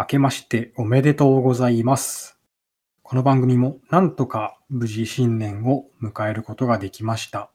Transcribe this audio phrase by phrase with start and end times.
[0.00, 2.38] 明けましておめでとうございます。
[3.02, 7.50] この番組もなんとか無事新年を迎えることができました。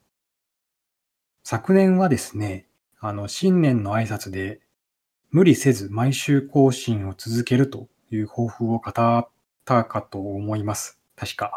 [1.44, 2.68] 昨年はですね、
[3.00, 4.62] あの、新年の挨拶で
[5.32, 9.28] 無理せず毎週更新を続けるという抱負を語っ
[9.66, 11.00] たかと思います。
[11.16, 11.52] 確か。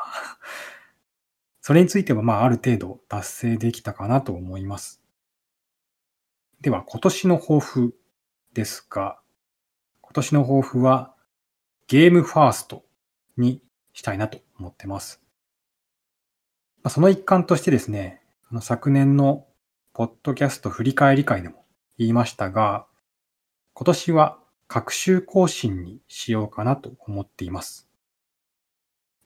[1.61, 5.02] それについてはまあある程度達成できたかなと思います。
[6.62, 7.95] では今年の抱負
[8.55, 9.20] ですが、
[10.19, 11.14] 年の抱負は
[11.86, 12.85] ゲームファースト
[13.36, 15.22] にしたいなと思ってます。
[16.82, 19.46] まあその一環としてですね、あの昨年の
[19.93, 21.64] ポッドキャスト振り返り会でも
[21.99, 22.86] 言いましたが、
[23.75, 27.89] 今年は各週更新にしようかなと思っています。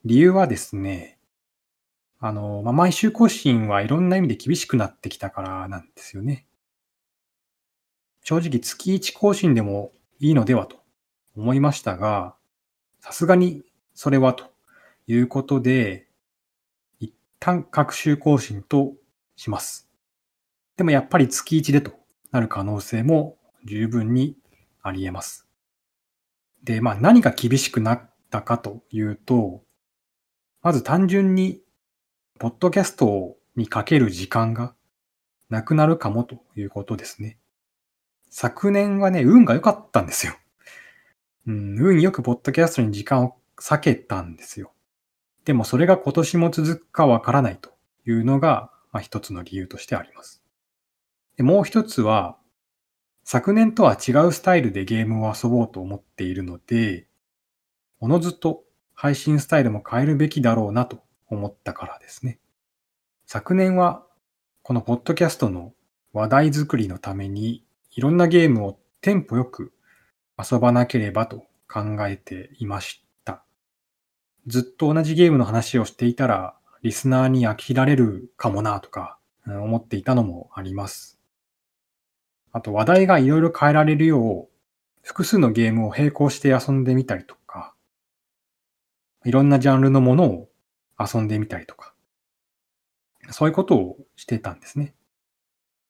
[0.04, 1.18] 理由はですね、
[2.20, 6.46] あの、まあ、毎週更新はいろんな意味で厳しくなってきたからなんですよね。
[8.24, 10.81] 正直月1更新でもいいのではと
[11.36, 12.34] 思いましたが、
[13.00, 13.62] さすがに
[13.94, 14.52] それはと
[15.06, 16.08] いうことで、
[17.00, 18.92] 一旦各週更新と
[19.36, 19.88] します。
[20.76, 21.92] でもやっぱり月1でと
[22.30, 24.36] なる可能性も十分に
[24.82, 25.46] あり得ます。
[26.64, 29.62] で、まあ何が厳しくなったかというと、
[30.62, 31.60] まず単純に、
[32.38, 34.74] ポッドキャストにかける時間が
[35.48, 37.38] なくなるかもということですね。
[38.30, 40.34] 昨年はね、運が良かったんですよ。
[41.46, 44.72] うん、運よくポッドキャストに時間を避けたんですよ。
[45.44, 47.70] でもそれが今年も続くかわからないと
[48.06, 50.42] いうのが、まあ、一つの理由としてあります。
[51.36, 52.36] でもう一つは、
[53.24, 57.06] 昨年とは違うスタイルでゲームを遊ぼうと思っているので、
[58.00, 62.38] おのずと配信スタイルも変えるべきだろうなと思ったからですね。
[63.26, 64.06] 昨年は、
[64.62, 65.72] このポッドキャストの
[66.12, 69.72] 話題作りのために、いろんなゲームをテンポよく
[70.38, 73.44] 遊ばなければと考えていました。
[74.46, 81.18] ずっと同じゲームの話をしていたら、リスナーに飽きられるかもなとか思っていたのもあります。
[82.52, 84.48] あと話題がいろいろ変えられるよう、
[85.02, 87.74] 複数のゲームを並行して遊んでみたりとか、
[89.24, 90.48] いろんなジャンルのものを
[90.98, 91.94] 遊んでみたりとか、
[93.30, 94.94] そういうことをしてたんですね。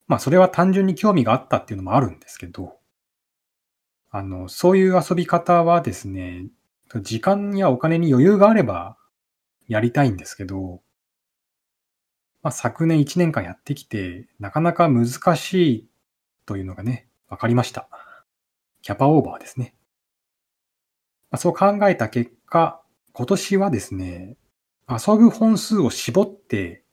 [0.06, 2.78] まあそれは単純に興味があったっていうのもあるんですけど、
[4.14, 6.46] あの、そういう遊び方はですね、
[7.00, 8.98] 時間やお金に余裕があれば
[9.66, 10.82] やりたいんですけど、
[12.42, 15.06] まあ昨年1年間やってきて、なかなか難
[15.36, 15.88] しい
[16.44, 17.88] というのがね、わかりました。
[18.82, 19.74] キャパオーバーですね。
[21.30, 22.82] まあ、そう考えた結果、
[23.14, 24.36] 今年はですね、
[24.90, 26.84] 遊ぶ本数を絞って、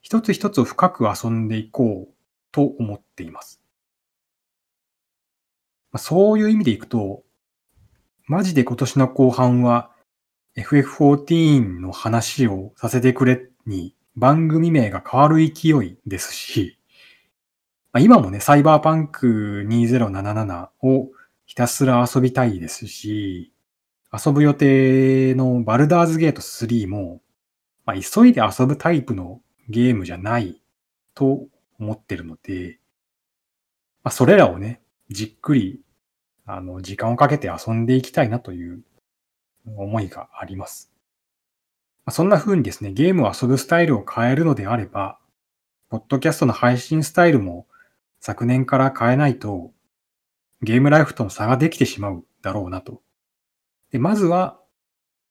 [0.00, 2.14] 一つ一つを深く遊んでいこう
[2.50, 3.60] と思っています。
[5.92, 7.22] まあ、そういう意味でいくと、
[8.26, 9.90] マジで今年の後半は
[10.56, 16.78] FF14 の話をさせてくれに番組名が変わる勢いですし、
[17.92, 21.08] まあ、今もね、サイバーパンク2077を
[21.46, 23.52] ひたすら遊びたいですし、
[24.12, 27.20] 遊ぶ予定のバルダーズゲート3も、
[27.84, 30.62] まあ、急いで遊ぶタイプのゲームじゃない
[31.14, 31.46] と
[31.78, 32.78] 思ってるので、
[34.04, 34.80] まあ、それらをね、
[35.10, 35.80] じっくり、
[36.46, 38.82] あの、時間をかけて遊んでいきたいなという
[39.76, 40.92] 思いがあります。
[42.10, 45.18] そんな風にですね、ゲームを遊ぶスタイルを変えるのであれば、
[45.88, 47.66] ポッドキャストの配信スタイルも
[48.20, 49.72] 昨年から変えないと、
[50.62, 53.02] ゲームライフとの差ができてしまうだろうなと。
[53.90, 54.60] で、まずは、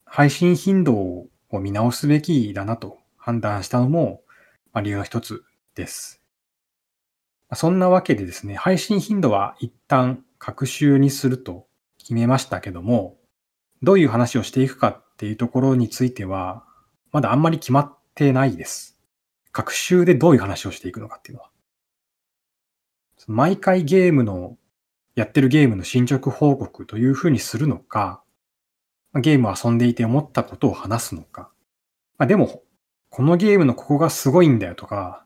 [0.04, 4.24] 配信頻度を見直すべきだなと判断したのも、
[4.82, 5.44] 理由の一つ
[5.76, 6.22] です。
[7.54, 11.68] そんなわけでですね、配信頻度は一旦各週にすると
[11.98, 13.18] 決めましたけども、
[13.82, 16.64] どういう話をしていくかっていうところについては、
[17.12, 19.00] まだあんまり決まってないです。
[19.52, 21.50] 各週でどういう話をしていくのかっていうのは。
[23.28, 24.58] 毎回ゲームの、
[25.16, 28.24] やってるゲームの進捗報告というふうにするのか、
[29.16, 31.52] ゲームを遊んでいて思ったことを話すのか。
[32.18, 32.62] まあ、でも、
[33.10, 35.26] このゲームのここがすごいんだよとか、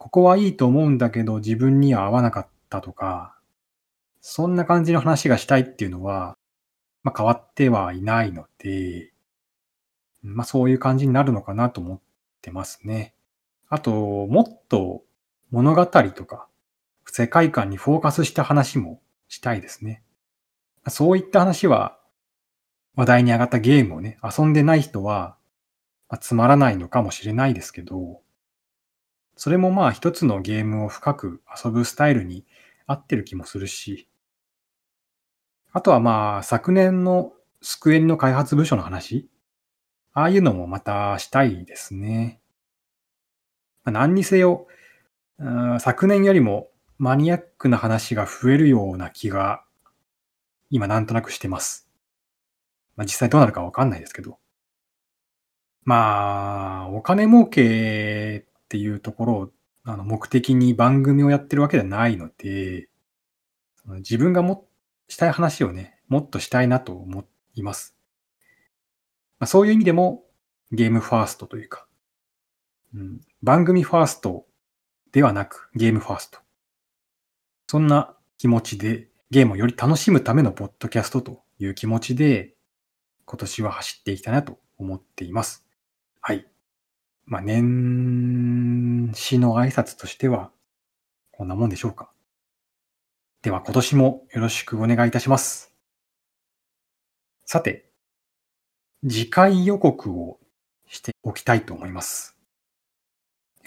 [0.00, 3.36] ここはいいと思うんだけど自分には合わなかったとか、
[4.22, 6.38] そんな感じの話がしたいっていうのは、
[7.02, 9.12] まあ、変わってはいないので、
[10.22, 12.00] まあそういう感じになるのかなと思っ
[12.40, 13.14] てますね。
[13.68, 15.02] あと、もっと
[15.50, 16.48] 物語とか
[17.04, 20.02] 世界観にフォーカスした話もしたいですね。
[20.88, 21.98] そういった話は
[22.96, 25.36] 話題に上がったゲームをね、遊んでない人は、
[26.08, 28.22] まあ、つまらないのかもしれないですけど、
[29.40, 32.44] それもまあ一つのゲームを深く遊ぶスタイルに
[32.86, 34.06] 合ってる気もするし、
[35.72, 37.32] あとはまあ、昨年の
[37.62, 39.30] スクエニの開発部署の話
[40.12, 42.42] ああいうのもまたしたいですね。
[43.82, 44.66] ま何にせよ、
[45.78, 49.64] 昨年よりもマニアックな話が増えるような気が、
[50.68, 51.88] 今なんとなくしてます。
[52.94, 54.38] まあ、実際どうなるかわかんないですけど。
[55.84, 59.50] まあ、お金儲けっていうところを
[59.82, 62.88] あの目的に番組をやってるわけではないので、
[63.82, 64.68] その自分がも
[65.08, 67.24] したい話をね、もっとしたいなと思
[67.54, 67.96] います。
[69.40, 70.22] まあ、そういう意味でも
[70.70, 71.88] ゲームファーストというか、
[72.94, 74.46] うん、番組ファースト
[75.10, 76.38] ではなくゲームファースト。
[77.66, 82.54] そんな気持ちでゲームをより楽しむためのポッドキャストという気持ちで
[83.24, 85.66] 今年は走っていきたいなと思っています。
[86.20, 86.46] はい。
[87.30, 87.62] まあ、年
[89.14, 90.50] 始の挨拶としては
[91.32, 92.10] こんなもんでしょうか。
[93.42, 95.72] では今年もよろしくお願いいたします。
[97.46, 97.90] さて、
[99.02, 100.38] 次回予告を
[100.86, 102.36] しておきたいと思います。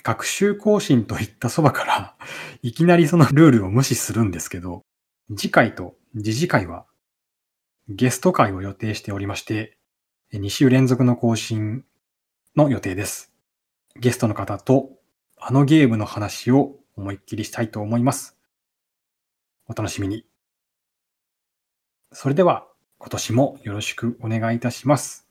[0.04, 2.16] 学習更新といったそばから、
[2.62, 4.84] いきなりそのルールを無視するんですけど、
[5.36, 6.86] 次回と次次回は
[7.90, 9.78] ゲスト会を予定しておりまして、
[10.34, 11.84] 2週連続の更新
[12.56, 13.34] の予定です。
[14.00, 14.93] ゲストの方と
[15.46, 18.38] あのゲームの話を思いっきりしたいと思います。
[19.68, 20.26] お楽しみに。
[22.14, 22.66] それでは
[22.98, 25.23] 今年もよろしくお願いいたします。